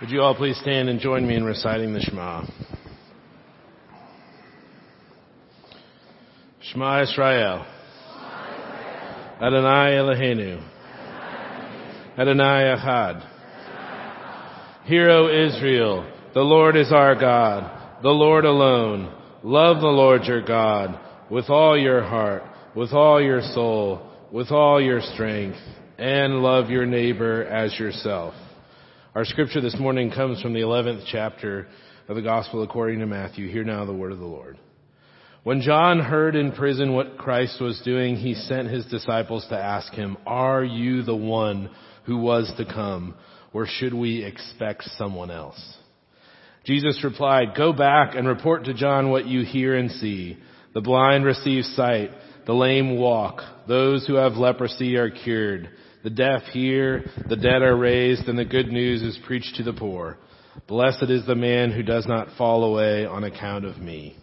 [0.00, 2.44] Would you all please stand and join me in reciting the Shema?
[6.60, 7.64] Shema Israel.
[9.40, 10.68] Adonai Eloheinu.
[12.18, 13.30] Adonai Echad.
[14.86, 19.14] Hear, O Israel, the Lord is our God, the Lord alone.
[19.44, 20.98] Love the Lord your God
[21.30, 22.42] with all your heart,
[22.74, 25.58] with all your soul, with all your strength,
[25.98, 28.34] and love your neighbor as yourself.
[29.14, 31.68] Our scripture this morning comes from the 11th chapter
[32.08, 33.48] of the Gospel according to Matthew.
[33.48, 34.58] Hear now the word of the Lord.
[35.44, 39.92] When John heard in prison what Christ was doing, he sent his disciples to ask
[39.92, 41.70] him, Are you the one
[42.06, 43.14] who was to come,
[43.52, 45.62] or should we expect someone else?
[46.64, 50.38] Jesus replied, Go back and report to John what you hear and see.
[50.74, 52.10] The blind receive sight,
[52.46, 55.70] the lame walk, those who have leprosy are cured
[56.04, 59.72] the deaf hear, the dead are raised, and the good news is preached to the
[59.72, 60.18] poor.
[60.68, 64.16] Blessed is the man who does not fall away on account of me.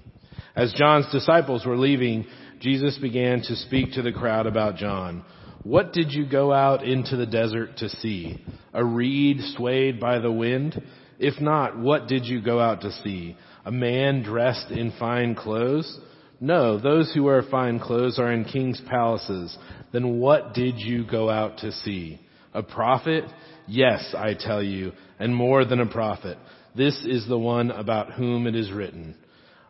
[0.56, 2.28] As John's disciples were leaving,
[2.60, 5.26] Jesus began to speak to the crowd about John.
[5.64, 8.44] What did you go out into the desert to see?
[8.74, 10.82] A reed swayed by the wind?
[11.18, 13.36] If not, what did you go out to see?
[13.66, 16.00] A man dressed in fine clothes?
[16.40, 19.56] No, those who wear fine clothes are in king's palaces.
[19.92, 22.20] Then what did you go out to see?
[22.54, 23.26] A prophet?
[23.68, 26.38] Yes, I tell you, and more than a prophet.
[26.76, 29.16] This is the one about whom it is written.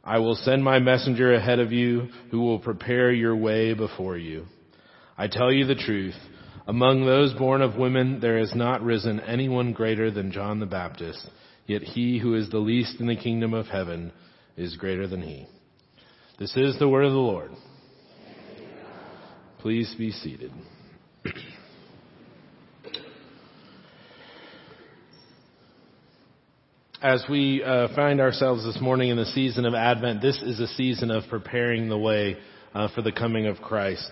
[0.03, 4.45] I will send my messenger ahead of you who will prepare your way before you.
[5.17, 6.15] I tell you the truth.
[6.67, 11.27] Among those born of women, there has not risen anyone greater than John the Baptist,
[11.65, 14.11] yet he who is the least in the kingdom of heaven
[14.57, 15.47] is greater than he.
[16.39, 17.51] This is the word of the Lord.
[19.61, 20.51] Please be seated.
[26.99, 30.65] As we uh, find ourselves this morning in the season of Advent, this is a
[30.65, 32.37] season of preparing the way
[32.73, 34.09] uh, for the coming of Christ,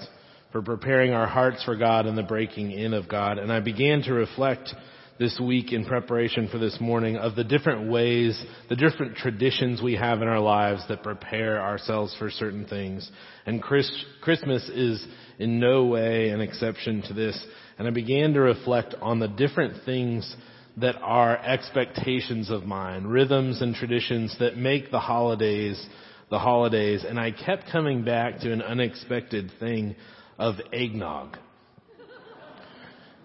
[0.51, 3.39] for preparing our hearts for God and the breaking in of God.
[3.39, 4.75] And I began to reflect
[5.19, 9.95] this week in preparation for this morning of the different ways, the different traditions we
[9.95, 13.09] have in our lives that prepare ourselves for certain things.
[13.45, 13.91] And Chris,
[14.21, 15.05] Christmas is
[15.37, 17.37] in no way an exception to this.
[17.77, 20.35] And I began to reflect on the different things
[20.77, 25.85] that are expectations of mine, rhythms and traditions that make the holidays
[26.29, 27.03] the holidays.
[27.07, 29.95] And I kept coming back to an unexpected thing
[30.37, 31.37] of eggnog.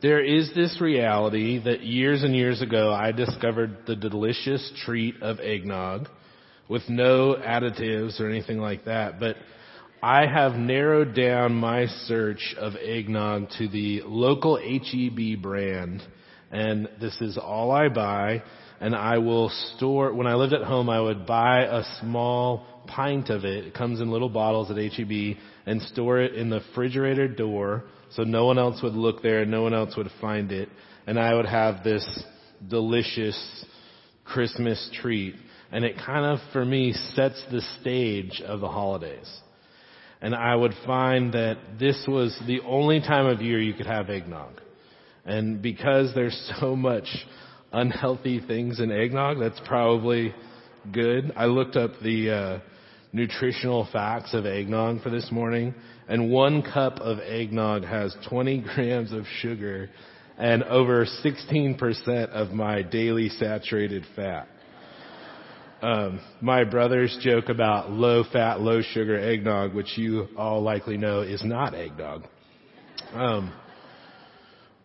[0.05, 5.41] There is this reality that years and years ago I discovered the delicious treat of
[5.41, 6.11] eggnog
[6.69, 9.37] with no additives or anything like that, but
[10.03, 16.03] I have narrowed down my search of eggnog to the local HEB brand
[16.53, 18.43] and this is all I buy
[18.83, 23.31] and I will store, when I lived at home I would buy a small pint
[23.31, 25.37] of it, it comes in little bottles at HEB
[25.67, 27.85] and store it in the refrigerator door
[28.15, 30.69] so no one else would look there, and no one else would find it,
[31.07, 32.07] and I would have this
[32.69, 33.65] delicious
[34.25, 35.35] Christmas treat.
[35.73, 39.29] And it kind of, for me, sets the stage of the holidays.
[40.21, 44.09] And I would find that this was the only time of year you could have
[44.09, 44.61] eggnog.
[45.25, 47.09] And because there's so much
[47.73, 50.33] unhealthy things in eggnog, that's probably
[50.93, 51.33] good.
[51.35, 52.74] I looked up the uh,
[53.15, 55.73] nutritional facts of eggnog for this morning,
[56.09, 59.89] and one cup of eggnog has 20 grams of sugar
[60.37, 64.49] and over 16% of my daily saturated fat.
[65.81, 71.21] Um, my brothers joke about low fat, low sugar eggnog, which you all likely know
[71.21, 72.25] is not eggnog.
[73.13, 73.53] Um,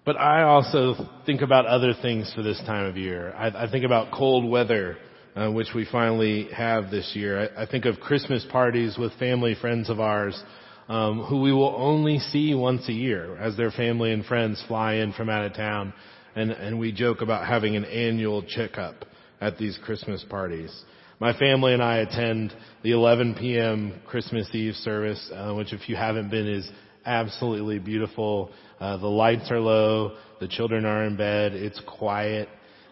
[0.06, 3.34] but I also think about other things for this time of year.
[3.34, 4.98] I, I think about cold weather,
[5.40, 7.50] uh, which we finally have this year.
[7.56, 10.42] I, I think of Christmas parties with family friends of ours
[10.90, 14.96] um, who we will only see once a year as their family and friends fly
[14.96, 15.94] in from out of town,
[16.36, 19.06] and and we joke about having an annual checkup
[19.40, 20.84] at these Christmas parties.
[21.20, 24.02] My family and I attend the 11 p.m.
[24.08, 26.70] Christmas Eve service, uh, which if you haven't been is
[27.06, 28.52] absolutely beautiful.
[28.80, 32.50] Uh, the lights are low, the children are in bed, it's quiet.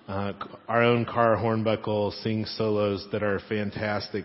[0.08, 0.32] Uh,
[0.70, 4.24] our own Carr Hornbuckle sings solos that are fantastic.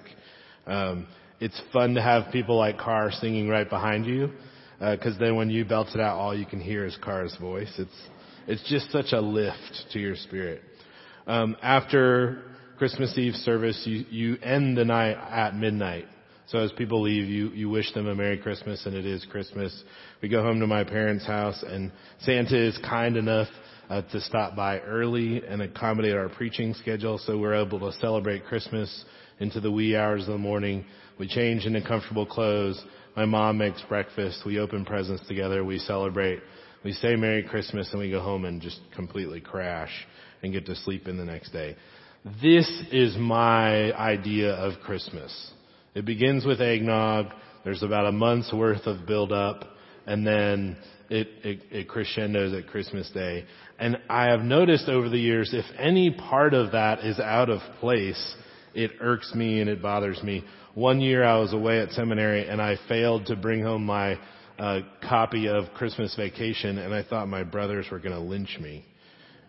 [0.64, 1.08] Um,
[1.40, 4.30] it's fun to have people like Carr singing right behind you,
[4.78, 7.72] because uh, then when you belt it out, all you can hear is Carr's voice.
[7.78, 8.08] It's
[8.46, 10.62] it's just such a lift to your spirit.
[11.26, 12.44] Um, after
[12.78, 16.06] Christmas Eve service, you you end the night at midnight.
[16.46, 19.82] So as people leave, you you wish them a Merry Christmas, and it is Christmas.
[20.20, 21.90] We go home to my parents' house, and
[22.20, 23.48] Santa is kind enough
[23.92, 28.42] uh, to stop by early and accommodate our preaching schedule so we're able to celebrate
[28.46, 29.04] Christmas
[29.38, 30.82] into the wee hours of the morning.
[31.18, 32.82] We change into comfortable clothes.
[33.14, 34.44] My mom makes breakfast.
[34.46, 35.62] We open presents together.
[35.62, 36.40] We celebrate.
[36.82, 39.92] We say Merry Christmas and we go home and just completely crash
[40.42, 41.76] and get to sleep in the next day.
[42.40, 45.50] This is my idea of Christmas.
[45.94, 47.26] It begins with eggnog.
[47.62, 49.64] There's about a month's worth of build up
[50.06, 50.78] and then
[51.12, 53.44] it, it, it crescendos at Christmas Day.
[53.78, 57.60] And I have noticed over the years, if any part of that is out of
[57.80, 58.34] place,
[58.74, 60.42] it irks me and it bothers me.
[60.74, 64.18] One year I was away at seminary and I failed to bring home my
[64.58, 68.82] uh, copy of Christmas Vacation and I thought my brothers were going to lynch me.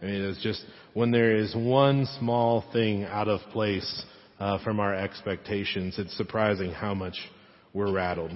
[0.02, 4.04] I mean, it's just when there is one small thing out of place
[4.38, 7.16] uh, from our expectations, it's surprising how much
[7.74, 8.32] we're rattled.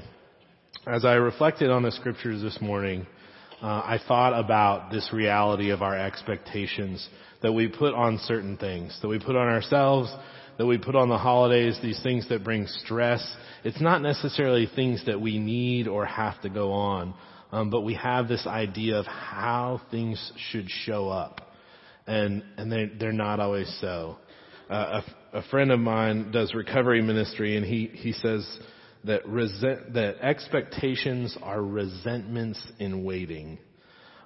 [0.85, 3.05] As I reflected on the scriptures this morning,
[3.61, 7.07] uh, I thought about this reality of our expectations
[7.41, 10.13] that we put on certain things, that we put on ourselves,
[10.57, 13.35] that we put on the holidays, these things that bring stress.
[13.63, 17.13] It's not necessarily things that we need or have to go on,
[17.51, 21.41] um, but we have this idea of how things should show up,
[22.05, 24.17] and and they they're not always so.
[24.69, 25.01] Uh,
[25.33, 28.45] a, a friend of mine does recovery ministry, and he he says
[29.03, 33.57] that resent that expectations are resentments in waiting.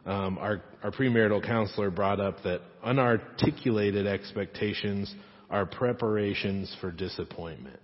[0.06, 5.14] Um, our our premarital counselor brought up that unarticulated expectations
[5.50, 7.80] are preparations for disappointment.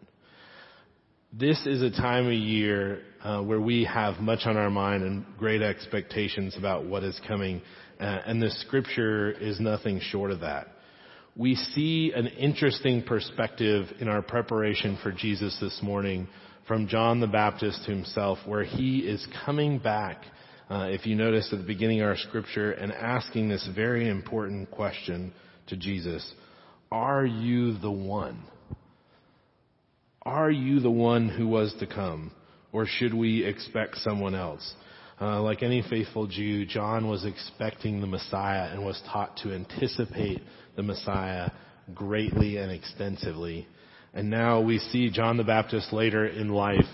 [1.34, 5.26] This is a time of year uh, where we have much on our mind and
[5.38, 7.62] great expectations about what is coming,
[8.00, 10.70] uh, and the scripture is nothing short of that.
[11.36, 16.28] We see an interesting perspective in our preparation for Jesus this morning
[16.68, 20.22] from John the Baptist himself, where he is coming back,
[20.70, 24.70] uh, if you notice at the beginning of our scripture, and asking this very important
[24.70, 25.32] question
[25.68, 26.30] to Jesus.
[26.92, 28.44] Are you the one?
[30.24, 32.32] Are you the one who was to come?
[32.74, 34.76] Or should we expect someone else?
[35.20, 40.42] Uh, like any faithful Jew, John was expecting the Messiah and was taught to anticipate
[40.76, 41.50] the Messiah
[41.94, 43.68] greatly and extensively.
[44.18, 46.88] And now we see John the Baptist later in life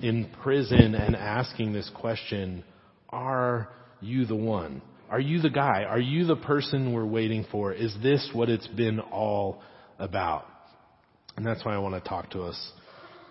[0.00, 2.62] in prison and asking this question,
[3.08, 3.68] are
[4.00, 4.80] you the one?
[5.10, 5.82] Are you the guy?
[5.82, 7.72] Are you the person we're waiting for?
[7.72, 9.60] Is this what it's been all
[9.98, 10.46] about?
[11.36, 12.72] And that's why I want to talk to us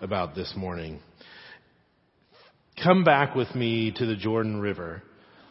[0.01, 0.99] about this morning.
[2.83, 5.03] Come back with me to the Jordan River.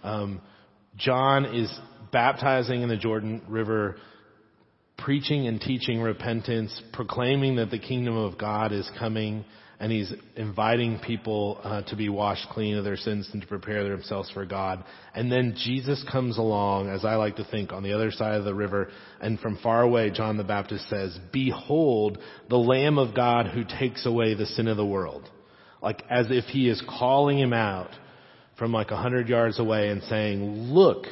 [0.03, 0.43] Um,
[0.99, 1.75] John is
[2.13, 3.97] baptizing in the Jordan River,
[4.99, 9.45] preaching and teaching repentance, proclaiming that the kingdom of God is coming
[9.79, 13.87] and he's inviting people uh, to be washed clean of their sins and to prepare
[13.87, 14.83] themselves for God.
[15.15, 18.45] And then Jesus comes along, as I like to think, on the other side of
[18.45, 18.89] the river,
[19.21, 24.07] and from far away, John the Baptist says, "Behold, the Lamb of God who takes
[24.07, 25.29] away the sin of the world,"
[25.83, 27.91] like as if he is calling him out
[28.57, 31.07] from like a hundred yards away and saying, "Look."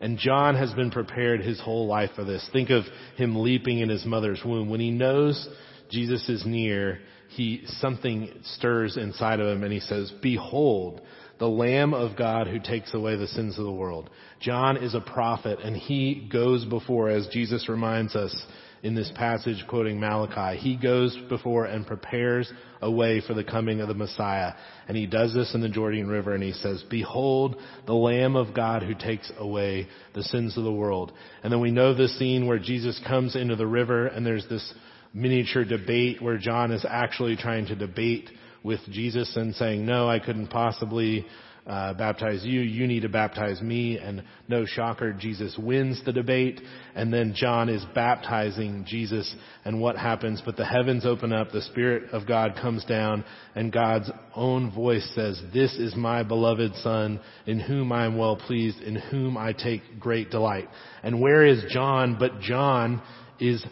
[0.00, 2.46] And John has been prepared his whole life for this.
[2.52, 2.84] Think of
[3.16, 4.68] him leaping in his mother's womb.
[4.68, 5.48] When he knows
[5.90, 11.00] Jesus is near, he, something stirs inside of him and he says, behold,
[11.38, 14.10] the Lamb of God who takes away the sins of the world.
[14.40, 18.34] John is a prophet and he goes before, as Jesus reminds us
[18.82, 22.50] in this passage quoting Malachi, he goes before and prepares
[22.80, 24.52] a way for the coming of the Messiah.
[24.86, 28.54] And he does this in the Jordan River and he says, behold the Lamb of
[28.54, 31.12] God who takes away the sins of the world.
[31.42, 34.72] And then we know the scene where Jesus comes into the river and there's this
[35.12, 38.30] miniature debate where John is actually trying to debate
[38.66, 41.24] with Jesus and saying, no, I couldn't possibly
[41.66, 42.60] uh, baptize you.
[42.60, 43.98] You need to baptize me.
[43.98, 46.60] And no shocker, Jesus wins the debate.
[46.94, 49.34] And then John is baptizing Jesus.
[49.64, 50.42] And what happens?
[50.44, 51.52] But the heavens open up.
[51.52, 56.74] The Spirit of God comes down and God's own voice says, this is my beloved
[56.82, 60.68] son in whom I am well pleased, in whom I take great delight.
[61.02, 62.16] And where is John?
[62.18, 63.00] But John
[63.40, 63.64] is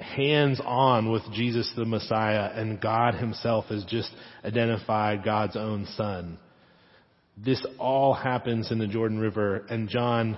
[0.00, 4.10] hands on with Jesus the Messiah and God himself has just
[4.44, 6.38] identified God's own son.
[7.36, 10.36] This all happens in the Jordan River and John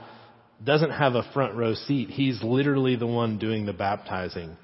[0.62, 2.10] doesn't have a front row seat.
[2.10, 4.56] He's literally the one doing the baptizing.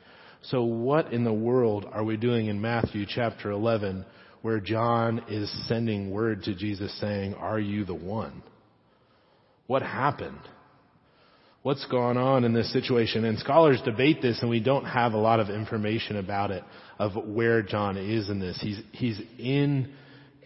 [0.42, 4.04] So what in the world are we doing in Matthew chapter 11
[4.42, 8.42] where John is sending word to Jesus saying, are you the one?
[9.66, 10.40] What happened?
[11.68, 13.26] What's going on in this situation.
[13.26, 16.64] And scholars debate this and we don't have a lot of information about it
[16.98, 18.58] of where John is in this.
[18.58, 19.92] He's, he's in,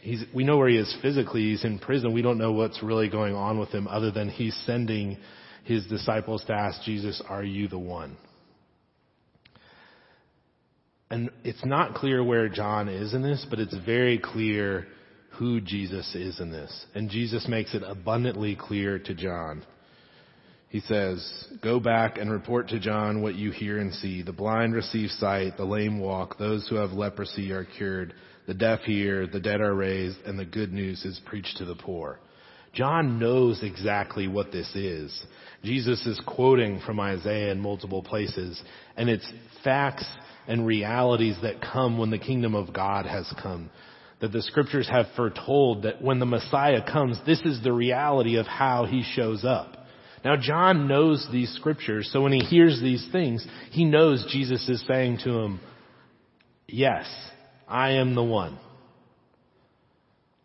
[0.01, 1.43] he's, we know where he is physically.
[1.43, 2.13] He's in prison.
[2.13, 5.17] We don't know what's really going on with him other than he's sending
[5.63, 8.17] his disciples to ask Jesus, are you the one?
[11.09, 14.89] And it's not clear where John is in this, but it's very clear
[15.39, 16.85] who Jesus is in this.
[16.97, 19.63] And Jesus makes it abundantly clear to John.
[20.73, 21.23] He says,
[21.63, 24.23] go back and report to John what you hear and see.
[24.23, 28.15] The blind receive sight, the lame walk, those who have leprosy are cured,
[28.47, 31.75] the deaf hear, the dead are raised, and the good news is preached to the
[31.75, 32.21] poor.
[32.73, 35.27] John knows exactly what this is.
[35.63, 38.59] Jesus is quoting from Isaiah in multiple places,
[38.97, 39.31] and it's
[39.63, 40.07] facts
[40.49, 43.69] and realities that come when the kingdom of God has come.
[44.21, 48.47] That the scriptures have foretold that when the Messiah comes, this is the reality of
[48.47, 49.77] how he shows up.
[50.25, 54.85] Now John knows these scriptures, so when he hears these things, he knows Jesus is
[54.87, 55.61] saying to him,
[56.69, 57.07] yes,
[57.67, 58.59] I am the one.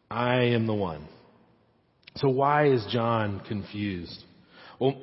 [0.09, 1.07] I am the one.
[2.15, 4.23] So why is John confused?
[4.79, 4.95] Well,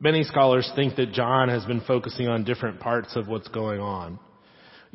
[0.00, 4.18] many scholars think that John has been focusing on different parts of what's going on.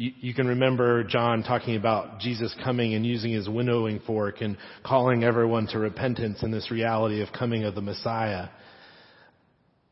[0.02, 5.26] You, can remember John talking about Jesus coming and using his winnowing fork and calling
[5.26, 8.48] everyone to repentance in this reality of coming of the Messiah.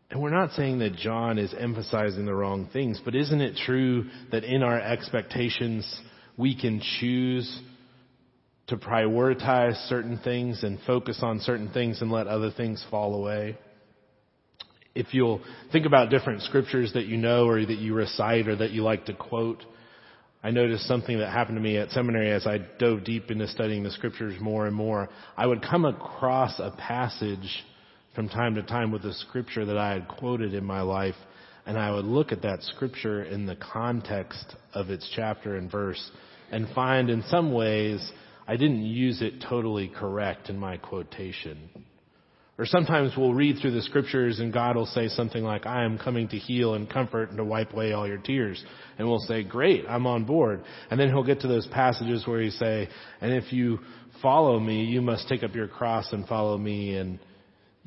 [0.10, 4.06] And we're not saying that John is emphasizing the wrong things, but isn't it true
[4.32, 6.02] that in our expectations
[6.38, 7.62] we can choose
[8.68, 13.58] to prioritize certain things and focus on certain things and let other things fall away?
[14.96, 18.72] If you'll think about different scriptures that you know or that you recite or that
[18.72, 19.64] you like to quote,
[20.42, 23.84] I noticed something that happened to me at seminary as I dove deep into studying
[23.84, 25.10] the scriptures more and more.
[25.36, 27.64] I would come across a passage
[28.18, 31.14] from time to time with a scripture that I had quoted in my life,
[31.68, 36.10] and I would look at that scripture in the context of its chapter and verse
[36.50, 38.12] and find in some ways
[38.48, 41.70] I didn't use it totally correct in my quotation.
[42.58, 46.00] Or sometimes we'll read through the scriptures and God will say something like, I am
[46.00, 48.66] coming to heal and comfort and to wipe away all your tears.
[48.98, 50.64] And we'll say, great, I'm on board.
[50.90, 52.90] And then he'll get to those passages where he say,
[53.22, 53.78] and if you
[54.24, 57.20] follow me, you must take up your cross and follow me and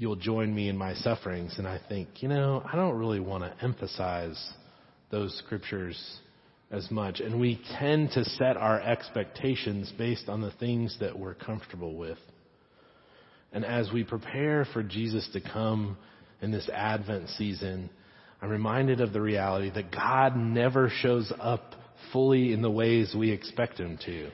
[0.00, 1.56] you'll join me in my sufferings.
[1.58, 4.52] And I think, you know, I don't really want to emphasize
[5.10, 6.18] those scriptures
[6.70, 7.20] as much.
[7.20, 12.16] And we tend to set our expectations based on the things that we're comfortable with.
[13.52, 15.98] And as we prepare for Jesus to come
[16.40, 17.90] in this Advent season,
[18.40, 21.74] I'm reminded of the reality that God never shows up
[22.10, 24.30] fully in the ways we expect Him to.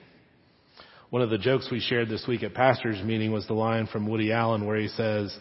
[1.11, 4.09] One of the jokes we shared this week at pastor's meeting was the line from
[4.09, 5.37] Woody Allen where he says,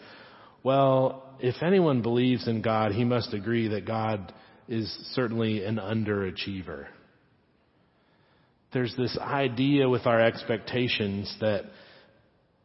[0.66, 4.34] well, if anyone believes in God, he must agree that God
[4.66, 6.86] is certainly an underachiever.
[8.72, 11.66] There's this idea with our expectations that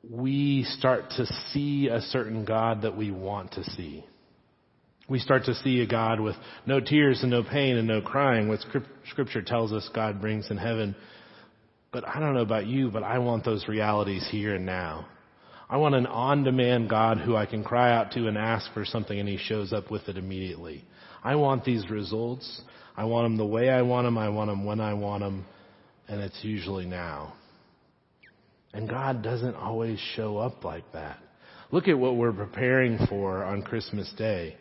[0.09, 4.03] we start to see a certain God that we want to see.
[5.07, 8.47] We start to see a God with no tears and no pain and no crying,
[8.47, 8.65] what
[9.11, 10.95] scripture tells us God brings in heaven.
[11.91, 15.05] But I don't know about you, but I want those realities here and now.
[15.71, 19.17] I want an on-demand God who I can cry out to and ask for something
[19.17, 20.83] and he shows up with it immediately.
[21.23, 22.61] I want these results.
[22.97, 24.17] I want them the way I want them.
[24.17, 25.45] I want them when I want them.
[26.09, 27.35] And it's usually now.
[28.73, 31.19] And God doesn't always show up like that.
[31.71, 34.57] Look at what we're preparing for on Christmas Day.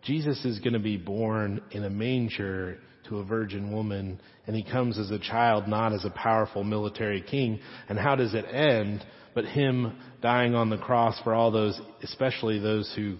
[0.00, 4.62] Jesus is going to be born in a manger to a virgin woman, and he
[4.62, 7.60] comes as a child, not as a powerful military king.
[7.88, 9.04] And how does it end?
[9.34, 13.16] But him dying on the cross for all those, especially those who,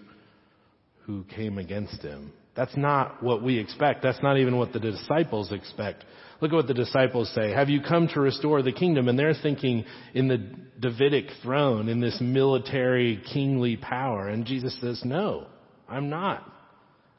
[1.06, 2.32] who came against him.
[2.56, 4.02] That's not what we expect.
[4.02, 6.04] That's not even what the disciples expect.
[6.40, 7.50] Look at what the disciples say.
[7.50, 9.08] Have you come to restore the kingdom?
[9.08, 10.38] And they're thinking in the
[10.78, 14.28] Davidic throne, in this military kingly power.
[14.28, 15.48] And Jesus says, no,
[15.88, 16.48] I'm not.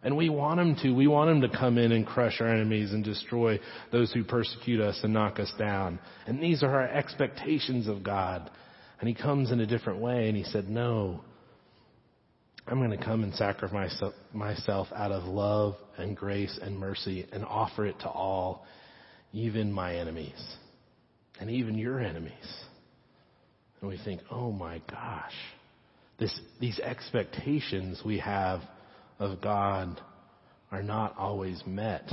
[0.05, 0.91] And we want him to.
[0.91, 3.59] We want him to come in and crush our enemies and destroy
[3.91, 6.00] those who persecute us and knock us down.
[6.27, 8.51] And these are our expectations of God.
[9.00, 11.21] And he comes in a different way and he said, no,
[12.67, 14.00] I'm going to come and sacrifice
[14.31, 18.63] myself out of love and grace and mercy and offer it to all,
[19.33, 20.55] even my enemies
[21.39, 22.63] and even your enemies.
[23.81, 25.33] And we think, oh my gosh,
[26.19, 28.62] this, these expectations we have
[29.19, 30.01] of God
[30.72, 32.12] are not always met.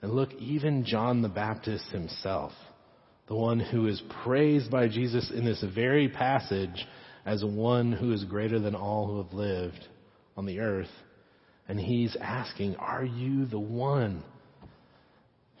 [0.00, 2.52] And look, even John the Baptist himself,
[3.28, 6.86] the one who is praised by Jesus in this very passage
[7.24, 9.86] as one who is greater than all who have lived
[10.36, 10.90] on the earth,
[11.68, 14.24] and he's asking, Are you the one?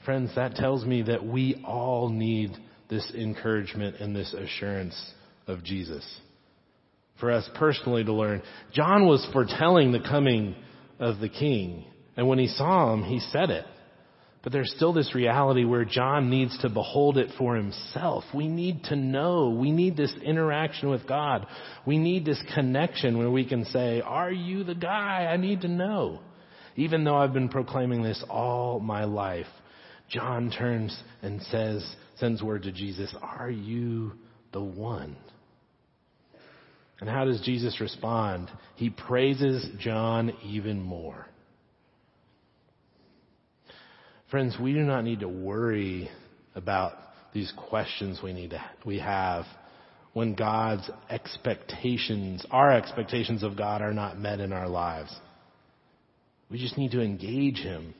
[0.04, 2.50] Friends, that tells me that we all need
[2.90, 5.12] this encouragement and this assurance
[5.46, 6.04] of Jesus.
[7.22, 8.42] For us personally to learn.
[8.72, 10.56] John was foretelling the coming
[10.98, 11.84] of the king.
[12.16, 13.64] And when he saw him, he said it.
[14.42, 18.24] But there's still this reality where John needs to behold it for himself.
[18.34, 19.50] We need to know.
[19.50, 21.46] We need this interaction with God.
[21.86, 25.28] We need this connection where we can say, are you the guy?
[25.32, 26.18] I need to know.
[26.74, 29.46] Even though I've been proclaiming this all my life,
[30.08, 34.14] John turns and says, sends word to Jesus, are you
[34.52, 35.16] the one?
[37.02, 38.48] And how does Jesus respond?
[38.76, 41.26] He praises John even more.
[44.30, 46.08] Friends, we do not need to worry
[46.54, 46.92] about
[47.34, 49.46] these questions we need to, we have
[50.12, 55.12] when God's expectations, our expectations of God are not met in our lives.
[56.52, 57.94] We just need to engage Him.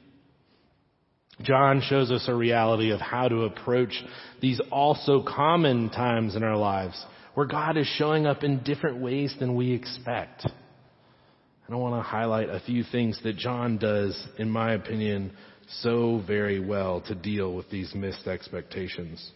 [1.40, 4.00] John shows us a reality of how to approach
[4.40, 7.04] these also common times in our lives
[7.34, 10.44] where God is showing up in different ways than we expect.
[10.44, 15.32] And I want to highlight a few things that John does, in my opinion,
[15.80, 19.30] so very well to deal with these missed expectations.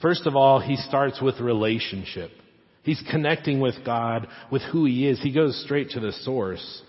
[0.00, 2.30] First of all, he starts with relationship.
[2.82, 5.20] He's connecting with God, with who he is.
[5.20, 6.82] He goes straight to the source.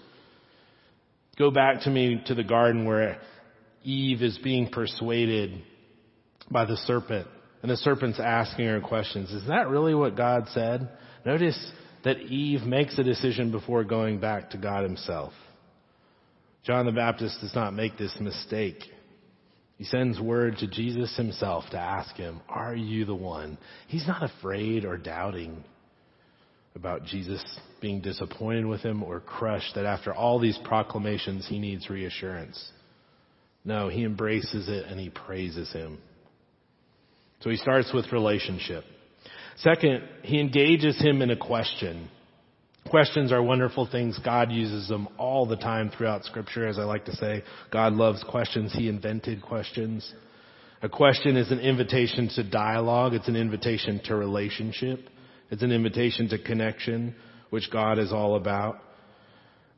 [1.37, 3.19] Go back to me to the garden where
[3.83, 5.61] Eve is being persuaded
[6.51, 7.27] by the serpent.
[7.65, 9.31] And the serpent's asking her questions.
[9.31, 10.87] Is that really what God said?
[11.25, 11.57] Notice
[12.03, 15.33] that Eve makes a decision before going back to God himself.
[16.63, 18.83] John the Baptist does not make this mistake.
[19.79, 23.57] He sends word to Jesus himself to ask him, Are you the one?
[23.87, 25.63] He's not afraid or doubting
[26.75, 27.43] about Jesus
[27.81, 32.63] being disappointed with him or crushed that after all these proclamations he needs reassurance.
[33.63, 35.97] No, he embraces it and he praises him.
[37.45, 38.83] So he starts with relationship.
[39.57, 42.09] Second, he engages him in a question.
[42.89, 44.17] Questions are wonderful things.
[44.25, 47.43] God uses them all the time throughout scripture, as I like to say.
[47.71, 48.73] God loves questions.
[48.73, 50.11] He invented questions.
[50.81, 53.13] A question is an invitation to dialogue.
[53.13, 55.07] It's an invitation to relationship.
[55.51, 57.13] It's an invitation to connection,
[57.51, 58.79] which God is all about.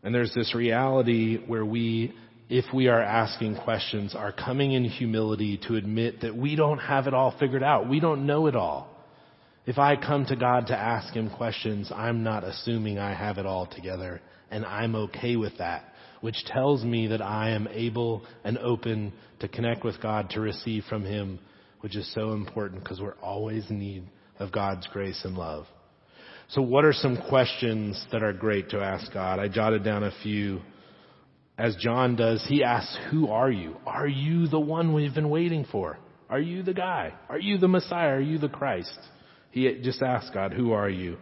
[0.03, 2.13] And there's this reality where we,
[2.49, 7.07] if we are asking questions, are coming in humility to admit that we don't have
[7.07, 7.89] it all figured out.
[7.89, 8.89] We don't know it all.
[9.65, 13.45] If I come to God to ask Him questions, I'm not assuming I have it
[13.45, 18.57] all together, and I'm okay with that, which tells me that I am able and
[18.59, 21.39] open to connect with God to receive from Him,
[21.81, 24.07] which is so important because we're always in need
[24.39, 25.65] of God's grace and love.
[26.49, 29.37] So what are some questions that are great to ask God?
[29.37, 30.61] I jotted down a few.
[31.57, 33.77] As John does, he asks, who are you?
[33.85, 35.97] Are you the one we've been waiting for?
[36.29, 37.13] Are you the guy?
[37.29, 38.15] Are you the Messiah?
[38.15, 38.97] Are you the Christ?
[39.51, 41.17] He just asks God, who are you?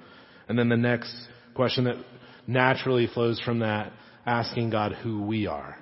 [0.49, 1.13] And then the next
[1.53, 2.03] question that
[2.47, 3.93] naturally flows from that,
[4.25, 5.77] asking God who we are.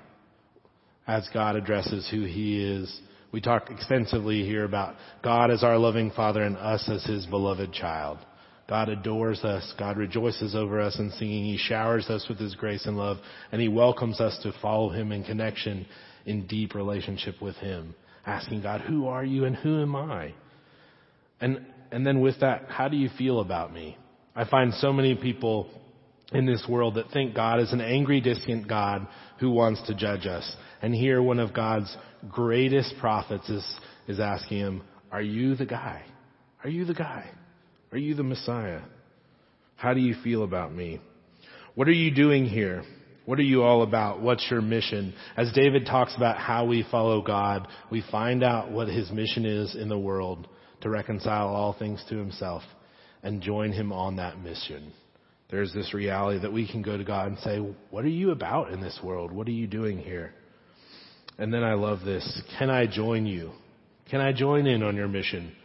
[1.07, 3.01] As God addresses who He is.
[3.31, 7.73] We talk extensively here about God as our loving Father and us as His beloved
[7.73, 8.19] child.
[8.67, 9.73] God adores us.
[9.77, 11.45] God rejoices over us in singing.
[11.45, 13.17] He showers us with His grace and love.
[13.51, 15.85] And He welcomes us to follow Him in connection
[16.25, 17.95] in deep relationship with Him.
[18.25, 20.33] Asking God, who are you and who am I?
[21.41, 23.97] And and then with that, how do you feel about me?
[24.35, 25.69] I find so many people
[26.31, 29.07] in this world that think God is an angry, distant God
[29.39, 30.55] who wants to judge us.
[30.81, 31.95] And here one of God's
[32.31, 36.03] greatest prophets is, is asking him, are you the guy?
[36.63, 37.29] Are you the guy?
[37.93, 38.81] Are you the Messiah?
[39.75, 40.99] How do you feel about me?
[41.75, 42.81] What are you doing here?
[43.25, 44.19] What are you all about?
[44.19, 45.13] What's your mission?
[45.37, 49.75] As David talks about how we follow God, we find out what his mission is
[49.75, 50.47] in the world
[50.81, 52.63] to reconcile all things to himself
[53.21, 54.91] and join him on that mission.
[55.51, 57.59] There's this reality that we can go to God and say,
[57.91, 59.31] what are you about in this world?
[59.31, 60.33] What are you doing here?
[61.37, 62.41] And then I love this.
[62.57, 63.51] Can I join you?
[64.09, 65.55] Can I join in on your mission?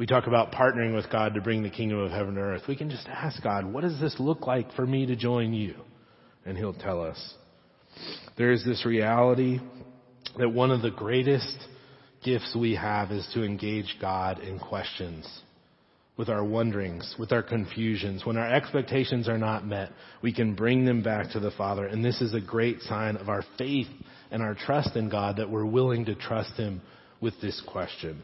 [0.00, 2.62] We talk about partnering with God to bring the kingdom of heaven to earth.
[2.66, 5.74] We can just ask God, what does this look like for me to join you?
[6.46, 7.34] And he'll tell us.
[8.38, 9.60] There is this reality
[10.38, 11.54] that one of the greatest
[12.24, 15.28] gifts we have is to engage God in questions
[16.16, 18.24] with our wonderings, with our confusions.
[18.24, 19.90] When our expectations are not met,
[20.22, 21.86] we can bring them back to the Father.
[21.86, 23.88] And this is a great sign of our faith
[24.30, 26.80] and our trust in God that we're willing to trust Him
[27.20, 28.22] with this question.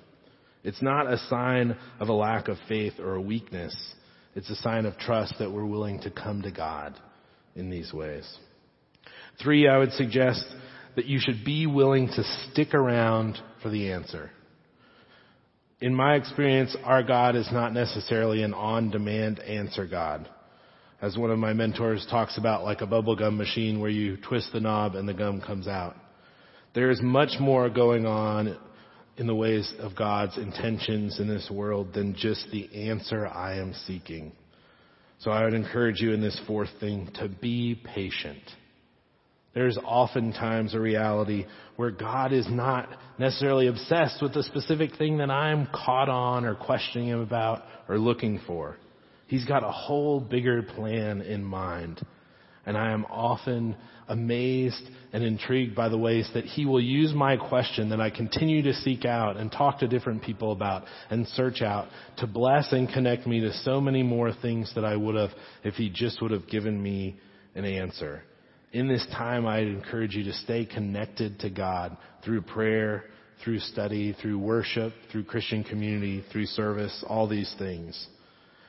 [0.66, 3.72] It's not a sign of a lack of faith or a weakness.
[4.34, 6.98] It's a sign of trust that we're willing to come to God
[7.54, 8.26] in these ways.
[9.40, 10.44] Three, I would suggest
[10.96, 14.32] that you should be willing to stick around for the answer.
[15.80, 20.28] In my experience, our God is not necessarily an on-demand answer God.
[21.00, 24.60] as one of my mentors talks about, like a bubblegum machine where you twist the
[24.60, 25.94] knob and the gum comes out.
[26.74, 28.58] There is much more going on
[29.16, 33.72] in the ways of God's intentions in this world than just the answer I am
[33.86, 34.32] seeking.
[35.18, 38.42] So I would encourage you in this fourth thing to be patient.
[39.54, 45.30] There's oftentimes a reality where God is not necessarily obsessed with the specific thing that
[45.30, 48.76] I'm caught on or questioning him about or looking for.
[49.28, 52.04] He's got a whole bigger plan in mind.
[52.66, 53.76] And I am often
[54.08, 58.62] amazed and intrigued by the ways that he will use my question that I continue
[58.62, 62.88] to seek out and talk to different people about and search out to bless and
[62.88, 65.30] connect me to so many more things that I would have
[65.64, 67.18] if he just would have given me
[67.54, 68.22] an answer
[68.76, 73.04] in this time, I encourage you to stay connected to God through prayer,
[73.42, 78.06] through study, through worship, through Christian community, through service, all these things.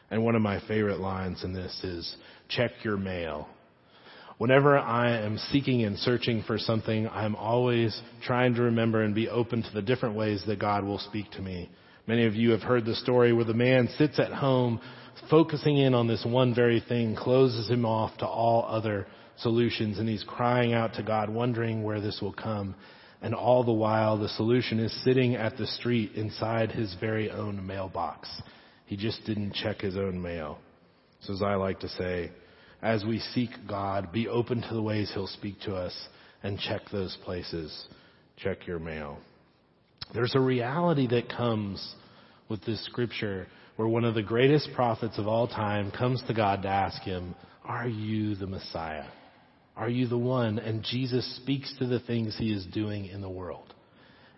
[0.09, 2.15] And one of my favorite lines in this is,
[2.47, 3.49] check your mail.
[4.37, 9.29] Whenever I am seeking and searching for something, I'm always trying to remember and be
[9.29, 11.69] open to the different ways that God will speak to me.
[12.05, 14.79] Many of you have heard the story where the man sits at home
[15.31, 20.07] focusing in on this one very thing, closes him off to all other solutions and
[20.07, 22.75] he's crying out to God, wondering where this will come.
[23.23, 27.65] And all the while, the solution is sitting at the street inside his very own
[27.65, 28.29] mailbox.
[28.85, 30.59] He just didn't check his own mail.
[31.21, 32.31] So as I like to say,
[32.81, 35.95] as we seek God, be open to the ways he'll speak to us
[36.43, 37.87] and check those places.
[38.37, 39.17] Check your mail.
[40.13, 41.95] There's a reality that comes
[42.49, 46.61] with this scripture where one of the greatest prophets of all time comes to God
[46.63, 49.07] to ask him, are you the Messiah?
[49.75, 50.57] Are you the one?
[50.57, 53.73] And Jesus speaks to the things he is doing in the world.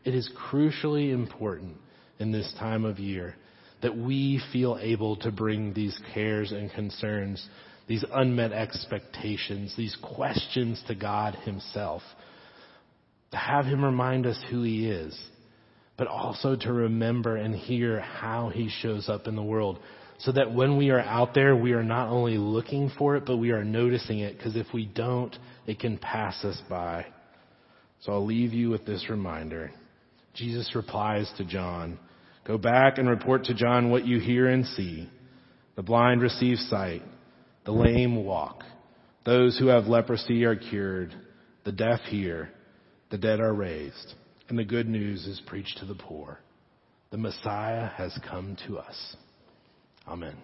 [0.03, 1.77] It is crucially important
[2.19, 3.35] in this time of year
[3.81, 7.47] that we feel able to bring these cares and concerns,
[7.89, 12.03] these unmet expectations, these questions to God himself.
[13.31, 15.19] To have him remind us who he is,
[15.97, 19.79] but also to remember and hear how he shows up in the world
[20.19, 23.37] so that when we are out there, we are not only looking for it, but
[23.37, 27.05] we are noticing it, because if we don't, it can pass us by.
[28.01, 29.71] So I'll leave you with this reminder.
[30.35, 31.97] Jesus replies to John,
[32.45, 35.09] Go back and report to John what you hear and see.
[35.75, 37.01] The blind receive sight.
[37.69, 38.63] The lame walk.
[39.25, 41.13] Those who have leprosy are cured.
[41.65, 42.49] The deaf hear.
[43.11, 44.15] The dead are raised.
[44.47, 46.39] And the good news is preached to the poor.
[47.11, 49.15] The Messiah has come to us.
[50.07, 50.35] Amen.